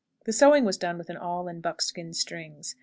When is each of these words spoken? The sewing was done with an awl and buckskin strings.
The 0.25 0.33
sewing 0.33 0.65
was 0.65 0.79
done 0.79 0.97
with 0.97 1.11
an 1.11 1.17
awl 1.17 1.47
and 1.47 1.61
buckskin 1.61 2.15
strings. 2.15 2.75